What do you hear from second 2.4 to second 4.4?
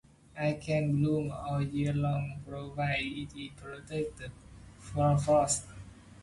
provided it is protected